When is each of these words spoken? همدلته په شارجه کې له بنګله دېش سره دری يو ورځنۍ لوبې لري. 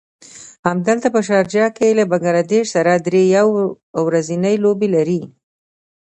همدلته 0.69 1.07
په 1.15 1.19
شارجه 1.27 1.65
کې 1.77 1.97
له 1.97 2.03
بنګله 2.11 2.43
دېش 2.51 2.65
سره 2.75 2.91
دری 3.05 3.23
يو 3.37 3.47
ورځنۍ 4.05 4.55
لوبې 4.63 4.87
لري. 4.95 5.21